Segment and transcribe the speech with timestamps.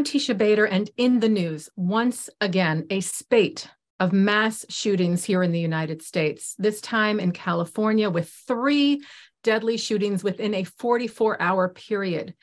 [0.00, 3.68] I'm Tisha Bader, and in the news, once again, a spate
[3.98, 9.04] of mass shootings here in the United States, this time in California, with three
[9.42, 12.34] deadly shootings within a 44 hour period.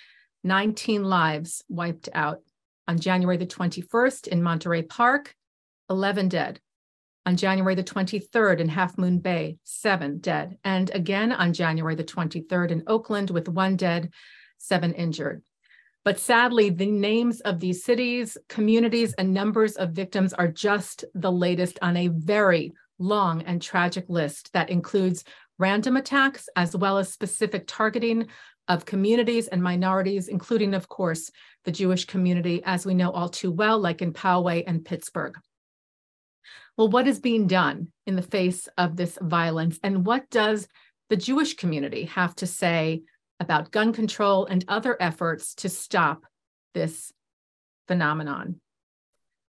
[0.43, 2.41] 19 lives wiped out.
[2.87, 5.33] On January the 21st in Monterey Park,
[5.89, 6.59] 11 dead.
[7.25, 10.59] On January the 23rd in Half Moon Bay, seven dead.
[10.63, 14.13] And again on January the 23rd in Oakland with one dead,
[14.59, 15.41] seven injured.
[16.07, 21.29] But sadly, the names of these cities, communities, and numbers of victims are just the
[21.29, 25.25] latest on a very long and tragic list that includes
[25.59, 28.27] random attacks as well as specific targeting
[28.69, 31.29] of communities and minorities, including, of course,
[31.65, 35.35] the Jewish community, as we know all too well, like in Poway and Pittsburgh.
[36.77, 39.77] Well, what is being done in the face of this violence?
[39.83, 40.69] And what does
[41.09, 43.01] the Jewish community have to say
[43.39, 46.25] about gun control and other efforts to stop
[46.73, 47.11] this
[47.87, 48.59] phenomenon.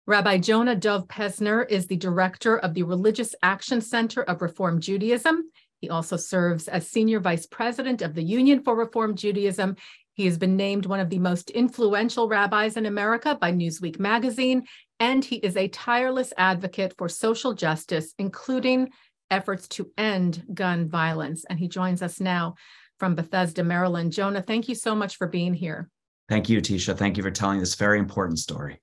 [0.05, 5.51] Rabbi Jonah Dov Pesner is the director of the Religious Action Center of Reform Judaism.
[5.79, 9.75] He also serves as senior vice president of the Union for Reform Judaism.
[10.13, 14.63] He has been named one of the most influential rabbis in America by Newsweek magazine,
[14.99, 18.89] and he is a tireless advocate for social justice, including
[19.29, 21.45] efforts to end gun violence.
[21.49, 22.55] And he joins us now
[22.99, 24.11] from Bethesda, Maryland.
[24.11, 25.89] Jonah, thank you so much for being here.
[26.29, 26.97] Thank you, Tisha.
[26.97, 28.81] Thank you for telling this very important story.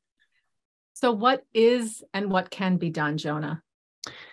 [0.94, 3.62] So, what is and what can be done, Jonah?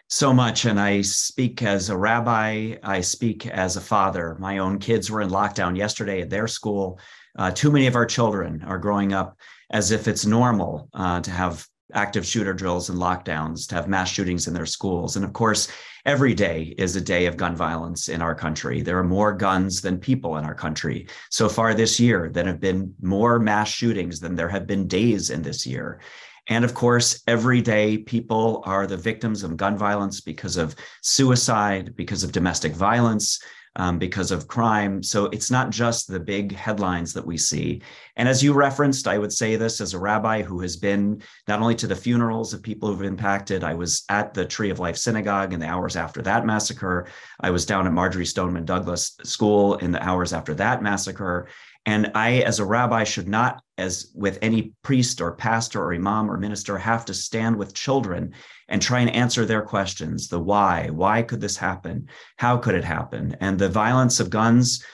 [0.09, 0.65] So much.
[0.65, 4.35] And I speak as a rabbi, I speak as a father.
[4.39, 6.99] My own kids were in lockdown yesterday at their school.
[7.37, 9.37] Uh, too many of our children are growing up
[9.69, 14.09] as if it's normal uh, to have active shooter drills and lockdowns, to have mass
[14.09, 15.15] shootings in their schools.
[15.15, 15.71] And of course,
[16.05, 18.81] every day is a day of gun violence in our country.
[18.81, 21.07] There are more guns than people in our country.
[21.29, 25.29] So far this year, there have been more mass shootings than there have been days
[25.29, 25.99] in this year.
[26.47, 31.95] And of course, every day people are the victims of gun violence because of suicide,
[31.95, 33.39] because of domestic violence,
[33.75, 35.01] um, because of crime.
[35.01, 37.81] So it's not just the big headlines that we see.
[38.17, 41.61] And as you referenced, I would say this as a rabbi who has been not
[41.61, 44.97] only to the funerals of people who've impacted, I was at the Tree of Life
[44.97, 47.07] Synagogue in the hours after that massacre.
[47.39, 51.47] I was down at Marjory Stoneman Douglas School in the hours after that massacre.
[51.85, 56.29] And I, as a rabbi, should not, as with any priest or pastor or imam
[56.29, 58.33] or minister, have to stand with children
[58.69, 60.89] and try and answer their questions the why.
[60.89, 62.07] Why could this happen?
[62.37, 63.35] How could it happen?
[63.41, 64.85] And the violence of guns,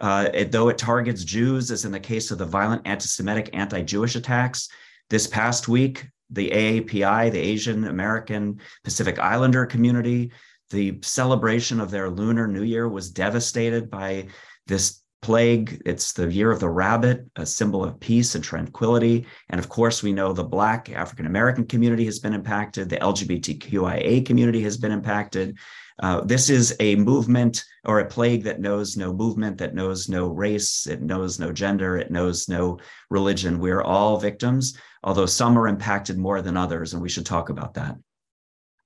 [0.00, 3.50] uh, it, though it targets Jews, as in the case of the violent anti Semitic,
[3.52, 4.68] anti Jewish attacks,
[5.10, 10.30] this past week, the AAPI, the Asian American Pacific Islander community,
[10.70, 14.28] the celebration of their Lunar New Year was devastated by
[14.66, 15.80] this plague.
[15.86, 19.26] It's the year of the rabbit, a symbol of peace and tranquility.
[19.48, 24.26] And of course, we know the Black African American community has been impacted, the LGBTQIA
[24.26, 25.56] community has been impacted.
[26.02, 30.28] Uh, this is a movement or a plague that knows no movement, that knows no
[30.28, 33.58] race, it knows no gender, it knows no religion.
[33.58, 37.72] We're all victims, although some are impacted more than others, and we should talk about
[37.74, 37.96] that.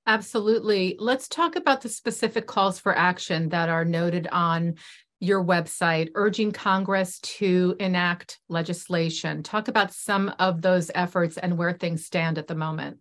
[0.07, 0.95] Absolutely.
[0.99, 4.75] Let's talk about the specific calls for action that are noted on
[5.19, 9.43] your website urging Congress to enact legislation.
[9.43, 12.97] Talk about some of those efforts and where things stand at the moment.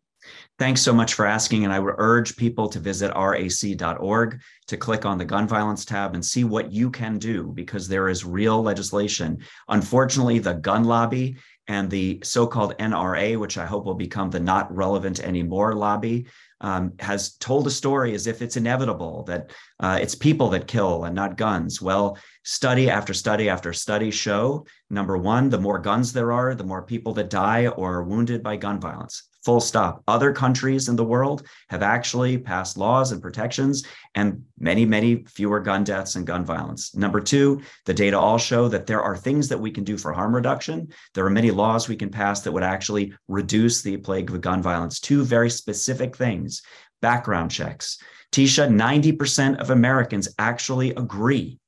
[0.59, 1.65] Thanks so much for asking.
[1.65, 6.15] And I would urge people to visit rac.org to click on the gun violence tab
[6.15, 9.39] and see what you can do because there is real legislation.
[9.69, 11.37] Unfortunately, the gun lobby
[11.69, 16.27] and the so called NRA, which I hope will become the not relevant anymore lobby,
[16.61, 21.05] um, has told a story as if it's inevitable that uh, it's people that kill
[21.05, 21.81] and not guns.
[21.81, 26.65] Well, study after study after study show number one, the more guns there are, the
[26.65, 30.03] more people that die or are wounded by gun violence full stop.
[30.07, 33.83] Other countries in the world have actually passed laws and protections
[34.15, 36.95] and many, many fewer gun deaths and gun violence.
[36.95, 40.13] Number two, the data all show that there are things that we can do for
[40.13, 40.93] harm reduction.
[41.15, 44.61] There are many laws we can pass that would actually reduce the plague of gun
[44.61, 45.01] violence.
[45.01, 46.61] Two very specific things
[47.01, 47.97] background checks.
[48.33, 51.59] Tisha, 90% of Americans actually agree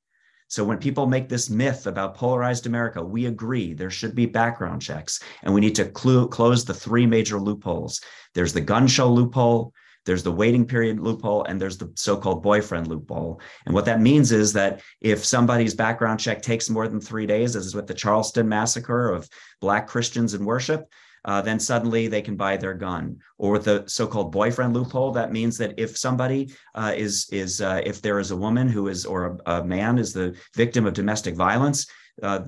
[0.51, 4.81] so when people make this myth about polarized America, we agree there should be background
[4.81, 8.01] checks and we need to cl- close the three major loopholes.
[8.33, 9.73] There's the gun show loophole,
[10.05, 13.39] there's the waiting period loophole, and there's the so called boyfriend loophole.
[13.65, 17.55] And what that means is that if somebody's background check takes more than three days,
[17.55, 19.29] as is with the Charleston massacre of
[19.61, 20.83] Black Christians in worship,
[21.25, 23.17] uh, then suddenly they can buy their gun.
[23.37, 27.81] Or with the so-called boyfriend loophole, that means that if somebody uh, is is uh,
[27.85, 30.93] if there is a woman who is or a, a man is the victim of
[30.93, 31.87] domestic violence,
[32.21, 32.41] uh,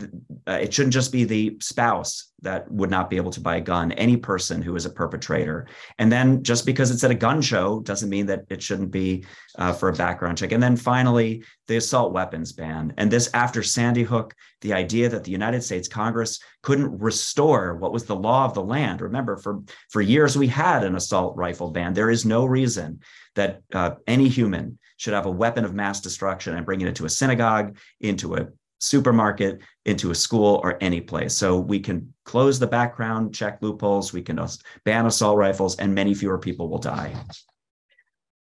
[0.48, 3.62] uh, it shouldn't just be the spouse that would not be able to buy a
[3.62, 5.68] gun, any person who is a perpetrator.
[5.98, 9.26] And then just because it's at a gun show doesn't mean that it shouldn't be
[9.58, 10.52] uh, for a background check.
[10.52, 12.94] And then finally, the assault weapons ban.
[12.98, 17.94] And this after Sandy Hook, the idea that the United States Congress couldn't restore what
[17.94, 19.02] was the law of the land.
[19.02, 21.94] Remember, for, for years we had an assault rifle ban.
[21.94, 23.00] There is no reason
[23.36, 27.06] that uh, any human should have a weapon of mass destruction and bringing it to
[27.06, 28.48] a synagogue, into a
[28.84, 31.36] supermarket, into a school, or any place.
[31.36, 34.40] So we can close the background check loopholes, we can
[34.84, 37.16] ban assault rifles, and many fewer people will die.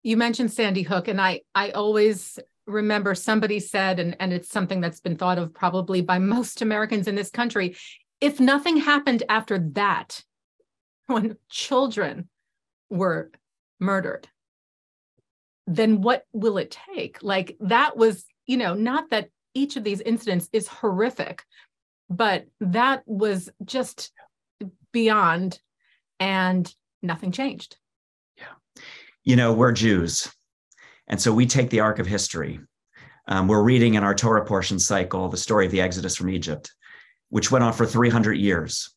[0.03, 4.81] You mentioned Sandy Hook, and I I always remember somebody said, and, and it's something
[4.81, 7.75] that's been thought of probably by most Americans in this country,
[8.19, 10.23] if nothing happened after that,
[11.07, 12.29] when children
[12.89, 13.31] were
[13.79, 14.27] murdered,
[15.67, 17.21] then what will it take?
[17.21, 21.43] Like that was, you know, not that each of these incidents is horrific,
[22.09, 24.11] but that was just
[24.91, 25.59] beyond
[26.19, 27.77] and nothing changed.
[28.37, 28.83] Yeah.
[29.23, 30.31] You know, we're Jews.
[31.07, 32.59] And so we take the arc of history.
[33.27, 36.71] Um, we're reading in our Torah portion cycle the story of the Exodus from Egypt,
[37.29, 38.93] which went on for 300 years.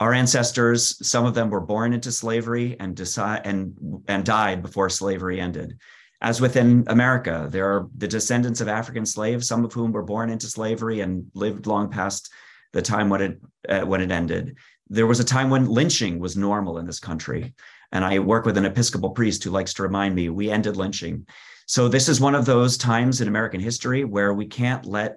[0.00, 4.90] Our ancestors, some of them were born into slavery and decide and and died before
[4.90, 5.78] slavery ended.
[6.24, 10.30] As within America, there are the descendants of African slaves, some of whom were born
[10.30, 12.32] into slavery and lived long past
[12.72, 14.56] the time when it uh, when it ended.
[14.88, 17.52] There was a time when lynching was normal in this country,
[17.92, 21.26] and I work with an Episcopal priest who likes to remind me we ended lynching.
[21.66, 25.16] So this is one of those times in American history where we can't let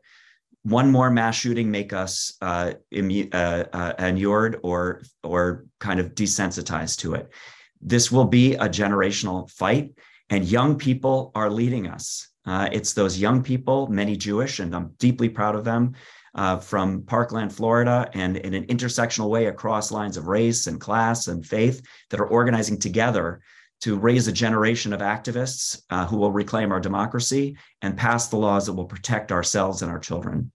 [0.63, 6.15] one more mass shooting make us uh, immu- uh, uh, inured or or kind of
[6.15, 7.31] desensitized to it.
[7.79, 9.91] This will be a generational fight.
[10.29, 12.27] And young people are leading us.
[12.45, 15.93] Uh, it's those young people, many Jewish, and I'm deeply proud of them,
[16.35, 21.27] uh, from Parkland, Florida, and in an intersectional way across lines of race and class
[21.27, 23.41] and faith that are organizing together
[23.81, 28.37] to raise a generation of activists uh, who will reclaim our democracy and pass the
[28.37, 30.51] laws that will protect ourselves and our children.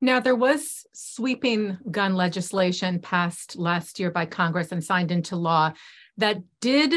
[0.00, 5.72] Now, there was sweeping gun legislation passed last year by Congress and signed into law
[6.18, 6.92] that did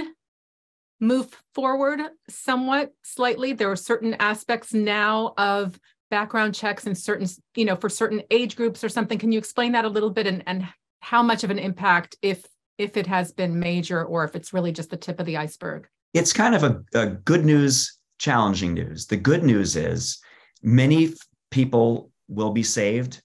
[0.99, 3.53] move forward somewhat slightly.
[3.53, 5.79] There are certain aspects now of
[6.11, 9.17] background checks and certain, you know, for certain age groups or something.
[9.17, 10.67] Can you explain that a little bit and, and
[11.01, 12.45] how much of an impact, if
[12.77, 15.87] if it has been major or if it's really just the tip of the iceberg?
[16.13, 19.05] It's kind of a, a good news, challenging news.
[19.05, 20.19] The good news is
[20.63, 21.13] many
[21.51, 23.21] people will be saved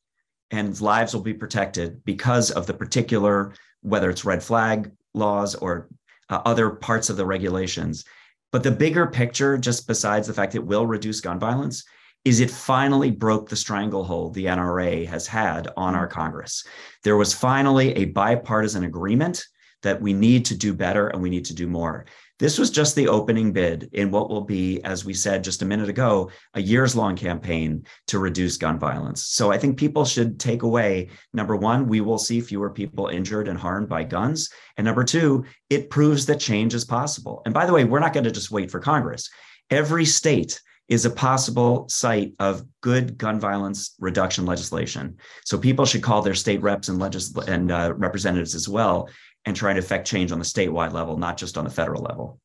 [0.50, 5.88] and lives will be protected because of the particular, whether it's red flag laws or
[6.30, 8.04] uh, other parts of the regulations.
[8.52, 11.84] But the bigger picture, just besides the fact it will reduce gun violence,
[12.24, 16.64] is it finally broke the stranglehold the NRA has had on our Congress.
[17.02, 19.44] There was finally a bipartisan agreement
[19.82, 22.06] that we need to do better and we need to do more.
[22.44, 25.64] This was just the opening bid in what will be, as we said just a
[25.64, 29.24] minute ago, a years long campaign to reduce gun violence.
[29.24, 33.48] So I think people should take away number one, we will see fewer people injured
[33.48, 34.50] and harmed by guns.
[34.76, 37.40] And number two, it proves that change is possible.
[37.46, 39.30] And by the way, we're not going to just wait for Congress.
[39.70, 45.16] Every state is a possible site of good gun violence reduction legislation.
[45.46, 49.08] So people should call their state reps and, legis- and uh, representatives as well
[49.44, 52.40] and try to affect change on the statewide level, not just on the federal level.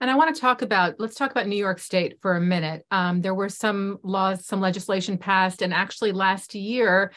[0.00, 2.84] And I want to talk about, let's talk about New York State for a minute.
[2.90, 7.12] Um, there were some laws, some legislation passed, and actually last year,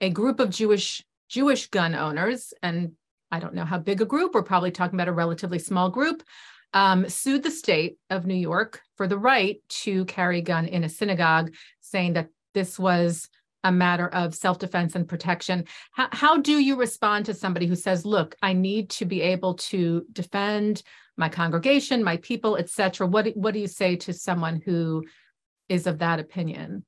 [0.00, 2.92] a group of Jewish Jewish gun owners, and
[3.30, 6.22] I don't know how big a group, we're probably talking about a relatively small group,
[6.72, 10.84] um, sued the state of New York for the right to carry a gun in
[10.84, 13.28] a synagogue, saying that this was
[13.64, 15.64] a matter of self-defense and protection.
[15.92, 19.54] How, how do you respond to somebody who says, look, I need to be able
[19.54, 20.82] to defend
[21.16, 23.06] my congregation, my people, etc.
[23.06, 25.04] What, what do you say to someone who
[25.68, 26.84] is of that opinion?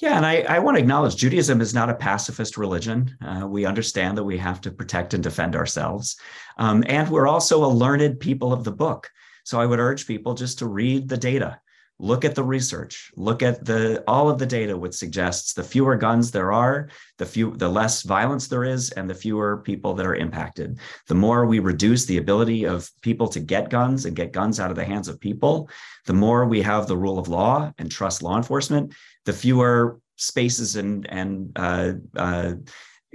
[0.00, 3.16] Yeah, and I, I want to acknowledge Judaism is not a pacifist religion.
[3.24, 6.16] Uh, we understand that we have to protect and defend ourselves.
[6.58, 9.08] Um, and we're also a learned people of the book.
[9.44, 11.60] So I would urge people just to read the data
[11.98, 13.12] look at the research.
[13.16, 17.26] Look at the all of the data which suggests the fewer guns there are the
[17.26, 20.78] few the less violence there is and the fewer people that are impacted.
[21.06, 24.70] The more we reduce the ability of people to get guns and get guns out
[24.70, 25.68] of the hands of people
[26.06, 28.92] the more we have the rule of law and trust law enforcement
[29.24, 32.54] the fewer spaces and and uh, uh,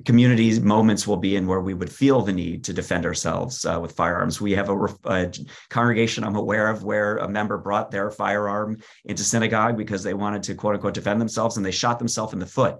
[0.05, 3.79] communities moments will be in where we would feel the need to defend ourselves uh,
[3.81, 4.41] with firearms.
[4.41, 5.31] We have a, a,
[5.69, 10.43] congregation I'm aware of where a member brought their firearm into synagogue because they wanted
[10.43, 12.77] to quote unquote defend themselves and they shot themselves in the foot.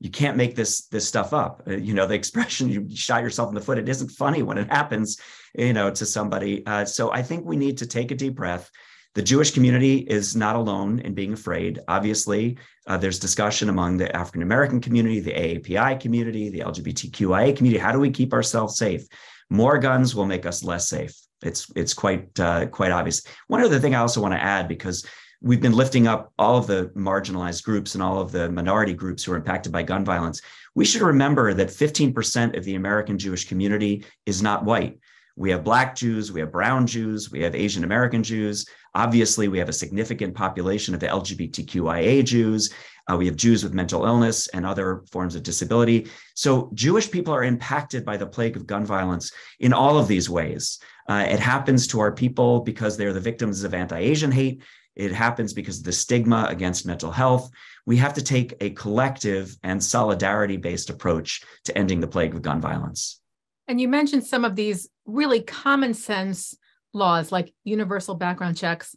[0.00, 3.48] you can't make this this stuff up uh, you know the expression you shot yourself
[3.48, 5.20] in the foot it isn't funny when it happens
[5.54, 8.70] you know to somebody uh, so i think we need to take a deep breath
[9.14, 11.80] the jewish community is not alone in being afraid.
[11.88, 17.78] Obviously uh, there's discussion among the african american community the aapi community the lgbtqia community.
[17.78, 19.06] How do we keep ourselves safe?
[19.50, 21.14] More guns will make us less safe.
[21.42, 23.22] It's it's quite uh, quite obvious.
[23.48, 25.06] One other thing i also want to add because
[25.42, 29.24] we've been lifting up all of the marginalized groups and all of the minority groups
[29.24, 30.40] who are impacted by gun violence.
[30.74, 34.98] We should remember that 15% of the American Jewish community is not white.
[35.36, 38.66] We have Black Jews, we have Brown Jews, we have Asian American Jews.
[38.94, 42.72] Obviously, we have a significant population of LGBTQIA Jews.
[43.10, 46.08] Uh, we have Jews with mental illness and other forms of disability.
[46.34, 50.28] So, Jewish people are impacted by the plague of gun violence in all of these
[50.28, 50.78] ways.
[51.08, 54.62] Uh, it happens to our people because they're the victims of anti Asian hate.
[54.94, 57.50] It happens because of the stigma against mental health.
[57.86, 62.42] We have to take a collective and solidarity based approach to ending the plague of
[62.42, 63.20] gun violence.
[63.68, 66.56] And you mentioned some of these really common sense
[66.92, 68.94] laws like universal background checks,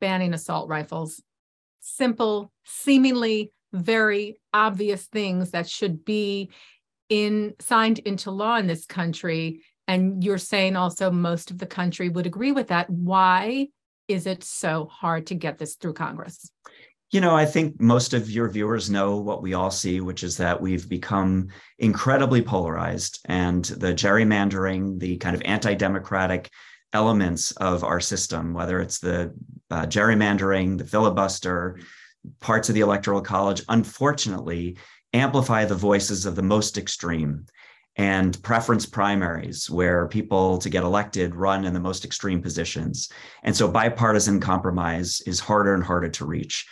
[0.00, 1.22] banning assault rifles,
[1.80, 6.50] simple, seemingly very obvious things that should be
[7.08, 9.62] in signed into law in this country.
[9.86, 12.88] And you're saying also most of the country would agree with that.
[12.90, 13.68] Why
[14.08, 16.50] is it so hard to get this through Congress?
[17.10, 20.36] You know, I think most of your viewers know what we all see, which is
[20.36, 21.48] that we've become
[21.78, 26.50] incredibly polarized and the gerrymandering, the kind of anti democratic
[26.92, 29.34] elements of our system, whether it's the
[29.70, 31.80] uh, gerrymandering, the filibuster,
[32.38, 34.76] parts of the Electoral College, unfortunately,
[35.12, 37.46] amplify the voices of the most extreme
[37.96, 43.08] and preference primaries where people to get elected run in the most extreme positions.
[43.42, 46.66] And so bipartisan compromise is harder and harder to reach.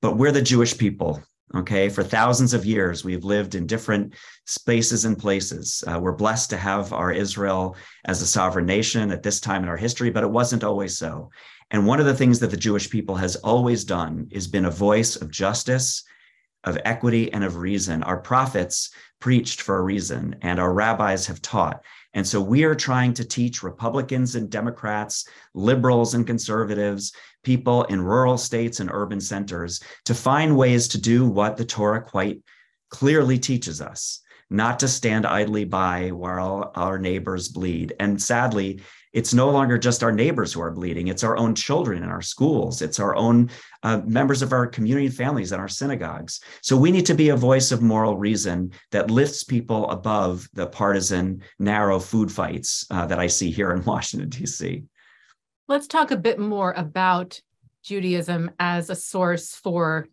[0.00, 1.22] But we're the Jewish people.
[1.54, 4.14] Okay, for thousands of years, we've lived in different
[4.44, 5.82] spaces and places.
[5.86, 7.74] Uh, we're blessed to have our Israel
[8.04, 11.30] as a sovereign nation at this time in our history, but it wasn't always so.
[11.70, 14.70] And one of the things that the Jewish people has always done is been a
[14.70, 16.04] voice of justice,
[16.64, 18.02] of equity, and of reason.
[18.02, 21.82] Our prophets preached for a reason and our rabbis have taught.
[22.18, 27.12] And so we are trying to teach Republicans and Democrats, liberals and conservatives,
[27.44, 32.02] people in rural states and urban centers to find ways to do what the Torah
[32.02, 32.42] quite
[32.90, 34.20] clearly teaches us
[34.50, 37.94] not to stand idly by while our neighbors bleed.
[38.00, 38.80] And sadly,
[39.12, 42.22] it's no longer just our neighbors who are bleeding, it's our own children in our
[42.22, 43.50] schools, it's our own
[43.82, 46.40] uh, members of our community and families and our synagogues.
[46.62, 50.66] So we need to be a voice of moral reason that lifts people above the
[50.66, 54.84] partisan, narrow food fights uh, that I see here in Washington, D.C.
[55.68, 57.40] Let's talk a bit more about
[57.82, 60.08] Judaism as a source for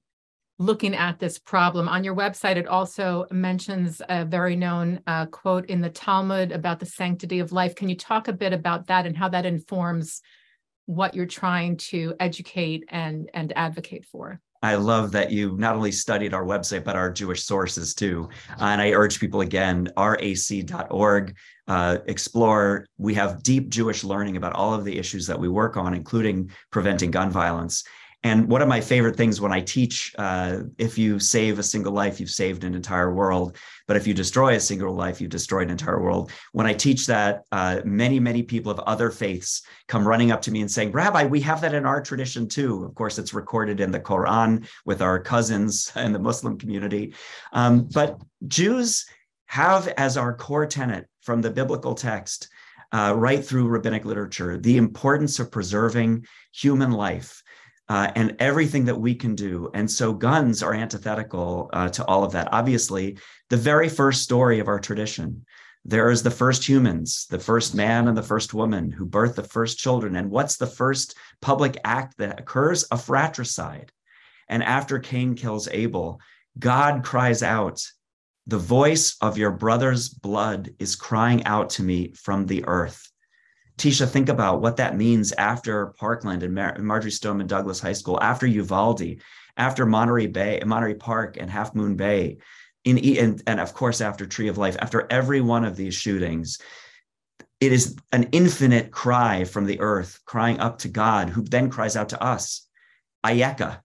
[0.58, 1.90] looking at this problem.
[1.90, 6.80] On your website, it also mentions a very known uh, quote in the Talmud about
[6.80, 7.76] the sanctity of life.
[7.76, 10.22] Can you talk a bit about that and how that informs
[10.86, 14.40] what you're trying to educate and, and advocate for?
[14.66, 18.30] I love that you not only studied our website, but our Jewish sources too.
[18.60, 21.36] and I urge people again, rac.org,
[21.68, 22.88] uh, explore.
[22.98, 26.50] We have deep Jewish learning about all of the issues that we work on, including
[26.72, 27.84] preventing gun violence.
[28.26, 31.94] And one of my favorite things when I teach, uh, if you save a single
[31.94, 33.56] life, you've saved an entire world.
[33.88, 36.32] But if you destroy a single life, you've destroyed an entire world.
[36.52, 40.52] When I teach that, uh, many, many people of other faiths come running up to
[40.52, 42.84] me and saying, Rabbi, we have that in our tradition too.
[42.84, 47.14] Of course, it's recorded in the Quran with our cousins in the Muslim community.
[47.54, 49.06] Um, but Jews
[49.46, 52.50] have as our core tenet from the biblical text,
[52.92, 57.44] uh, right through rabbinic literature, the importance of preserving human life
[57.88, 59.70] uh, and everything that we can do.
[59.74, 62.50] And so guns are antithetical uh, to all of that.
[62.52, 63.18] Obviously,
[63.50, 65.46] the very first story of our tradition.
[65.88, 69.44] There is the first humans, the first man and the first woman who birth the
[69.44, 70.16] first children.
[70.16, 72.86] And what's the first public act that occurs?
[72.90, 73.92] A fratricide.
[74.50, 76.20] And after Cain kills Abel,
[76.58, 77.84] God cries out,
[78.48, 83.12] The voice of your brother's blood is crying out to me from the earth.
[83.78, 88.20] Tisha, think about what that means after Parkland and Mar- Marjory Stoneman Douglas High School,
[88.22, 89.18] after Uvalde,
[89.58, 92.38] after Monterey Bay, Monterey Park, and Half Moon Bay,
[92.86, 94.78] in and, and of course after Tree of Life.
[94.80, 96.60] After every one of these shootings,
[97.60, 101.96] it is an infinite cry from the earth, crying up to God, who then cries
[101.96, 102.68] out to us,
[103.26, 103.82] Ayeka,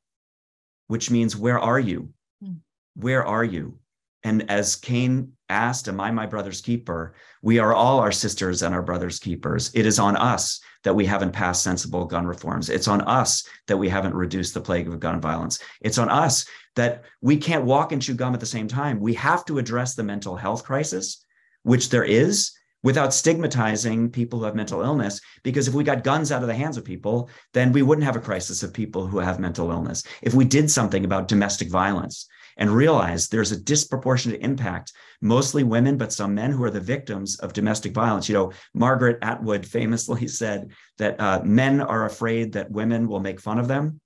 [0.86, 2.10] which means, Where are you?
[2.42, 2.54] Hmm.
[2.94, 3.78] Where are you?
[4.22, 7.14] And as Cain asked, Am I my brother's keeper?
[7.42, 9.70] We are all our sisters and our brother's keepers.
[9.74, 12.70] It is on us that we haven't passed sensible gun reforms.
[12.70, 15.58] It's on us that we haven't reduced the plague of gun violence.
[15.82, 19.00] It's on us that we can't walk and chew gum at the same time.
[19.00, 21.24] We have to address the mental health crisis,
[21.64, 22.52] which there is,
[22.82, 25.20] without stigmatizing people who have mental illness.
[25.42, 28.16] Because if we got guns out of the hands of people, then we wouldn't have
[28.16, 30.02] a crisis of people who have mental illness.
[30.22, 32.26] If we did something about domestic violence,
[32.60, 37.38] and realize there's a disproportionate impact, mostly women, but some men who are the victims
[37.40, 38.28] of domestic violence.
[38.28, 43.40] You know, Margaret Atwood famously said that uh, men are afraid that women will make
[43.40, 44.00] fun of them,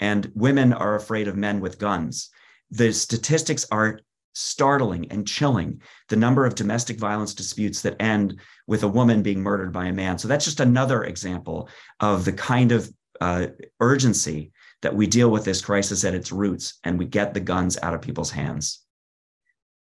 [0.00, 2.30] and women are afraid of men with guns.
[2.70, 4.00] The statistics are
[4.34, 9.42] startling and chilling the number of domestic violence disputes that end with a woman being
[9.42, 10.16] murdered by a man.
[10.16, 11.68] So that's just another example
[12.00, 16.78] of the kind of uh, urgency that we deal with this crisis at its roots
[16.84, 18.82] and we get the guns out of people's hands.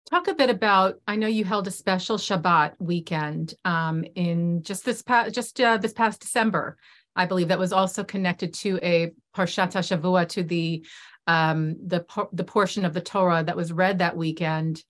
[0.09, 1.01] Talk a bit about.
[1.09, 5.79] I know you held a special Shabbat weekend um, in just this past just uh,
[5.79, 6.79] this past December.
[7.17, 10.87] I believe that was also connected to a Parshat Shavua to the
[11.27, 14.85] um, the the portion of the Torah that was read that weekend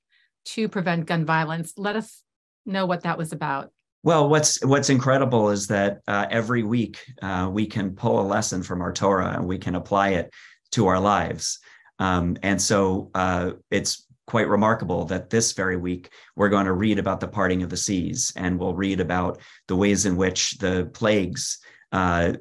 [0.46, 1.72] to prevent gun violence.
[1.78, 2.22] Let us
[2.66, 3.72] know what that was about.
[4.06, 8.62] Well, what's what's incredible is that uh, every week uh, we can pull a lesson
[8.62, 10.32] from our Torah and we can apply it
[10.70, 11.58] to our lives.
[11.98, 17.00] Um, and so uh, it's quite remarkable that this very week we're going to read
[17.00, 20.88] about the parting of the seas and we'll read about the ways in which the
[20.94, 21.58] plagues
[21.90, 22.34] uh,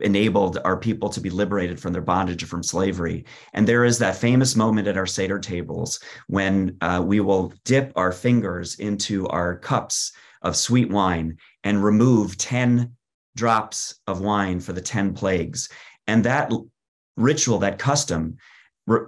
[0.00, 3.24] enabled our people to be liberated from their bondage from slavery.
[3.52, 7.92] And there is that famous moment at our Seder tables when uh, we will dip
[7.94, 10.10] our fingers into our cups
[10.42, 12.92] of sweet wine and remove 10
[13.36, 15.68] drops of wine for the 10 plagues.
[16.06, 16.52] And that
[17.16, 18.36] ritual, that custom,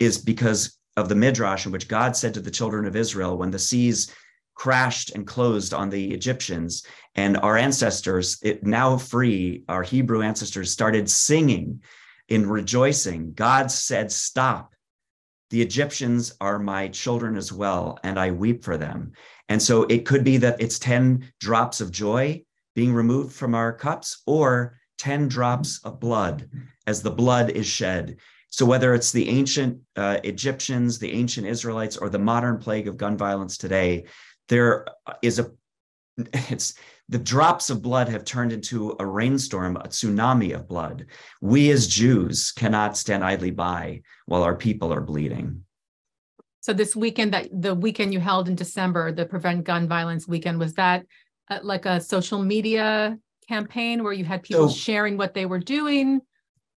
[0.01, 3.51] is because of the midrash in which God said to the children of Israel when
[3.51, 4.15] the seas
[4.55, 6.85] crashed and closed on the Egyptians,
[7.17, 11.83] and our ancestors, it, now free, our Hebrew ancestors started singing
[12.29, 13.33] in rejoicing.
[13.35, 14.75] God said, Stop.
[15.51, 19.13] The Egyptians are my children as well, and I weep for them.
[19.49, 22.43] And so it could be that it's 10 drops of joy
[22.75, 26.49] being removed from our cups or 10 drops of blood
[26.87, 28.17] as the blood is shed.
[28.49, 32.97] So whether it's the ancient uh, Egyptians, the ancient Israelites, or the modern plague of
[32.97, 34.05] gun violence today,
[34.49, 34.87] there
[35.23, 35.51] is a
[36.33, 36.75] it's
[37.09, 41.07] the drops of blood have turned into a rainstorm, a tsunami of blood.
[41.43, 45.65] We as Jews cannot stand idly by while our people are bleeding.
[46.65, 50.59] So this weekend that the weekend you held in December, the Prevent Gun Violence weekend,
[50.59, 51.05] was that
[51.51, 55.59] uh, like a social media campaign where you had people so, sharing what they were
[55.59, 56.23] doing?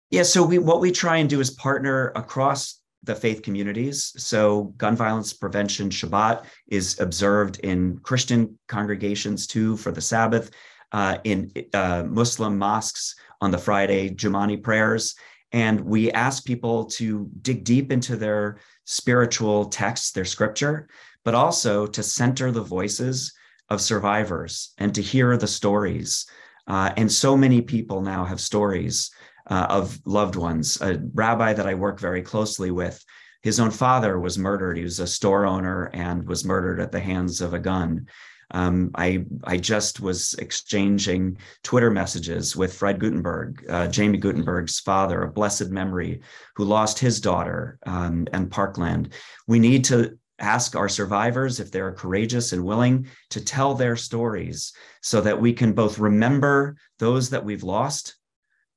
[0.09, 4.11] Yeah, so we what we try and do is partner across the faith communities.
[4.17, 10.49] So gun violence prevention Shabbat is observed in Christian congregations too for the Sabbath,
[10.93, 15.13] uh, in uh, Muslim mosques on the Friday Jumani prayers.
[15.55, 20.89] And we ask people to dig deep into their spiritual texts, their scripture,
[21.23, 23.33] but also to center the voices
[23.69, 26.25] of survivors and to hear the stories.
[26.67, 29.11] Uh, and so many people now have stories
[29.49, 30.81] uh, of loved ones.
[30.81, 33.01] A rabbi that I work very closely with,
[33.41, 34.75] his own father was murdered.
[34.75, 38.07] He was a store owner and was murdered at the hands of a gun.
[38.51, 45.23] Um, I I just was exchanging Twitter messages with Fred Guttenberg, uh, Jamie Guttenberg's father,
[45.23, 46.21] of blessed memory,
[46.55, 49.13] who lost his daughter um, and Parkland.
[49.47, 54.73] We need to ask our survivors if they're courageous and willing to tell their stories
[55.01, 58.15] so that we can both remember those that we've lost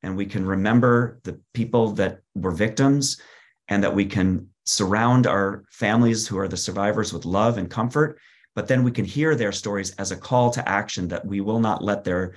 [0.02, 3.20] and we can remember the people that were victims
[3.68, 8.18] and that we can surround our families who are the survivors with love and comfort
[8.54, 11.60] but then we can hear their stories as a call to action that we will
[11.60, 12.34] not let their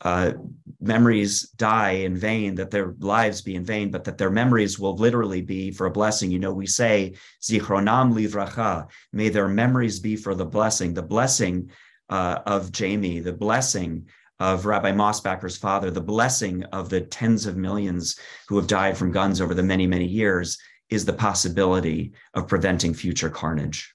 [0.00, 0.32] uh,
[0.80, 4.96] memories die in vain, that their lives be in vain, but that their memories will
[4.96, 6.30] literally be for a blessing.
[6.30, 11.70] You know, we say, Zichronam livracha, may their memories be for the blessing, the blessing
[12.10, 14.06] uh, of Jamie, the blessing
[14.40, 19.12] of Rabbi Mosbacher's father, the blessing of the tens of millions who have died from
[19.12, 20.58] guns over the many, many years
[20.90, 23.94] is the possibility of preventing future carnage.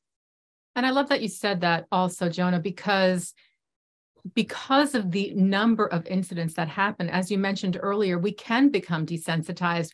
[0.79, 3.33] And I love that you said that also, Jonah, because
[4.33, 9.05] because of the number of incidents that happen, as you mentioned earlier, we can become
[9.05, 9.91] desensitized,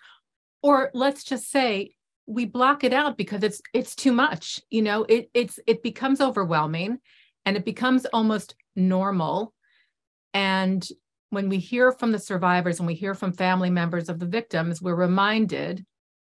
[0.62, 1.96] or let's just say
[2.28, 4.62] we block it out because it's it's too much.
[4.70, 7.00] You know, it it's it becomes overwhelming,
[7.48, 9.56] and it becomes almost normal.
[10.36, 10.88] And
[11.32, 14.84] when we hear from the survivors and we hear from family members of the victims,
[14.84, 15.84] we're reminded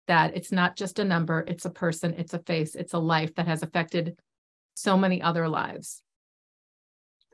[0.07, 3.35] that it's not just a number, it's a person, it's a face, it's a life
[3.35, 4.17] that has affected
[4.79, 6.03] so many other lives.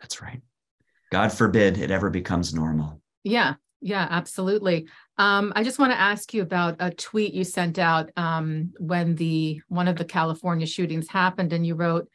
[0.00, 0.40] That's right.
[1.10, 3.00] God forbid it ever becomes normal.
[3.22, 4.88] Yeah, yeah, absolutely.
[5.18, 9.14] Um, I just want to ask you about a tweet you sent out um, when
[9.14, 12.08] the one of the California shootings happened, and you wrote,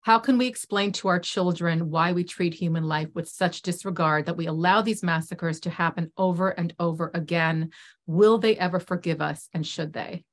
[0.00, 4.26] "How can we explain to our children why we treat human life with such disregard
[4.26, 7.70] that we allow these massacres to happen over and over again?
[8.06, 10.24] Will they ever forgive us, and should they?"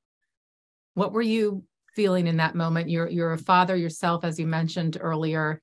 [0.94, 1.64] What were you
[1.96, 2.90] feeling in that moment?
[2.90, 5.62] You're you're a father yourself, as you mentioned earlier.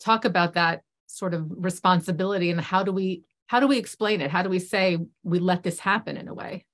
[0.00, 4.30] Talk about that sort of responsibility and how do we how do we explain it?
[4.30, 6.64] How do we say we let this happen in a way?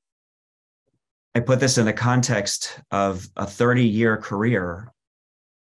[1.35, 4.93] I put this in the context of a 30 year career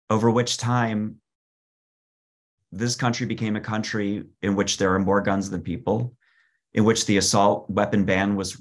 [0.09, 1.17] over which time
[2.73, 6.15] this country became a country in which there are more guns than people,
[6.73, 8.61] in which the assault weapon ban was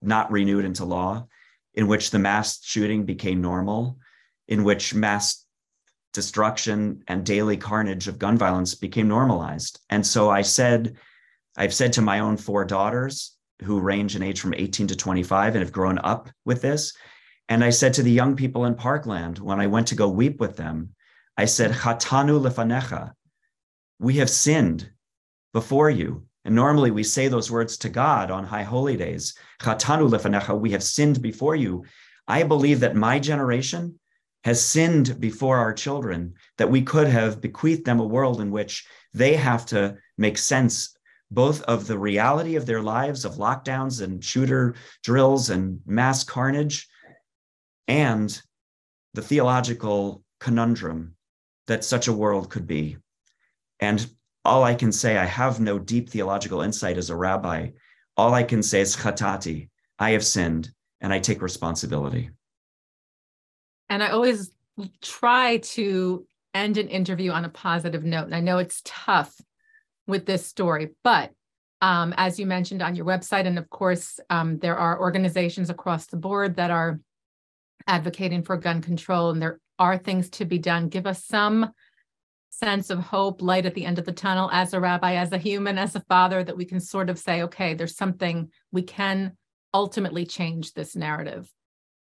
[0.00, 1.26] not renewed into law,
[1.74, 3.98] in which the mass shooting became normal,
[4.48, 5.44] in which mass
[6.12, 9.80] destruction and daily carnage of gun violence became normalized.
[9.88, 10.96] And so I said,
[11.56, 15.54] I've said to my own four daughters who range in age from 18 to 25
[15.54, 16.92] and have grown up with this.
[17.48, 20.40] And I said to the young people in Parkland when I went to go weep
[20.40, 20.94] with them,
[21.36, 23.12] I said, Chatanu lefanecha,
[23.98, 24.90] we have sinned
[25.52, 26.26] before you.
[26.44, 29.34] And normally we say those words to God on high holy days.
[29.60, 31.84] Chatanu lefanecha, we have sinned before you.
[32.26, 33.98] I believe that my generation
[34.44, 38.84] has sinned before our children, that we could have bequeathed them a world in which
[39.14, 40.96] they have to make sense
[41.30, 46.88] both of the reality of their lives of lockdowns and shooter drills and mass carnage
[47.88, 48.42] and
[49.14, 51.14] the theological conundrum
[51.68, 52.96] that such a world could be.
[53.80, 54.06] And
[54.44, 57.70] all I can say, I have no deep theological insight as a rabbi.
[58.16, 62.30] All I can say is chatati, I have sinned and I take responsibility.
[63.88, 64.50] And I always
[65.00, 68.24] try to end an interview on a positive note.
[68.24, 69.34] And I know it's tough
[70.06, 70.90] with this story.
[71.04, 71.30] But
[71.80, 76.06] um, as you mentioned on your website, and of course, um, there are organizations across
[76.06, 77.00] the board that are
[77.86, 80.88] advocating for gun control, and there are things to be done.
[80.88, 81.72] Give us some
[82.52, 85.38] sense of hope, light at the end of the tunnel as a rabbi, as a
[85.38, 89.36] human, as a father, that we can sort of say, okay, there's something we can
[89.74, 91.50] ultimately change this narrative.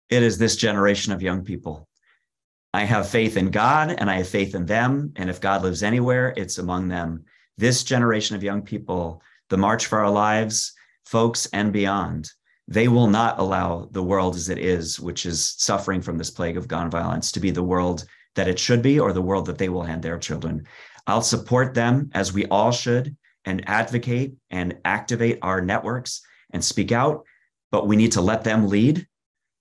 [0.09, 1.87] It is this generation of young people.
[2.73, 5.11] I have faith in God and I have faith in them.
[5.17, 7.25] And if God lives anywhere, it's among them
[7.57, 10.71] this generation of young people, the March for Our Lives,
[11.05, 12.31] folks, and beyond,
[12.69, 16.55] they will not allow the world as it is, which is suffering from this plague
[16.55, 19.57] of gun violence, to be the world that it should be or the world that
[19.57, 20.65] they will hand their children.
[21.07, 23.15] I'll support them as we all should
[23.45, 27.25] and advocate and activate our networks and speak out,
[27.71, 29.07] but we need to let them lead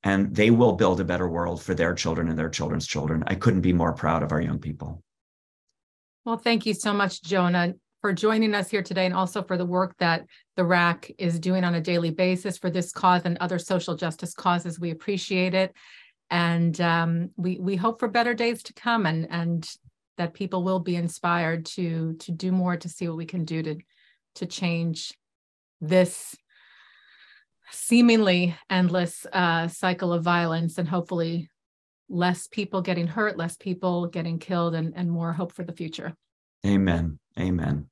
[0.05, 3.25] and they will build a better world for their children and their children's children.
[3.27, 5.03] I couldn't be more proud of our young people.
[6.25, 9.65] Well, thank you so much, Jonah for joining us here today and also for the
[9.65, 10.25] work that
[10.57, 14.35] the RAC is doing on a daily basis for this cause and other social justice
[14.35, 14.79] causes.
[14.79, 15.75] We appreciate it.
[16.31, 19.69] And um, we, we hope for better days to come and, and
[20.19, 23.63] that people will be inspired to, to do more to see what we can do
[23.63, 23.77] to,
[24.37, 25.15] to change
[25.81, 26.37] this
[27.71, 31.49] seemingly endless uh, cycle of violence and hopefully
[32.09, 36.15] less people getting hurt, less people getting killed, and, and more hope for the future.
[36.67, 37.19] Amen.
[37.39, 37.87] Amen.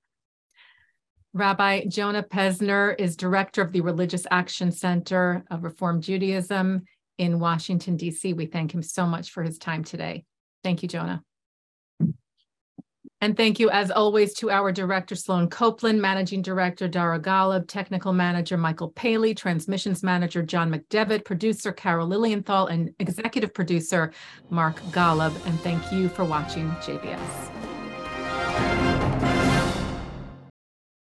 [1.33, 6.85] Rabbi Jonah Pesner is director of the Religious Action Center of Reform Judaism
[7.19, 8.33] in Washington, D.C.
[8.33, 10.25] We thank him so much for his time today.
[10.63, 11.23] Thank you, Jonah.
[13.23, 18.13] And thank you, as always, to our director, Sloan Copeland, managing director, Dara Golub, technical
[18.13, 24.13] manager, Michael Paley, transmissions manager, John McDevitt, producer, Carol Lilienthal, and executive producer,
[24.51, 25.35] Mark Golub.
[25.47, 27.76] And thank you for watching JBS.